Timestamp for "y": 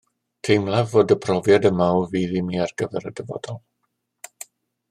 1.15-1.17, 3.11-3.15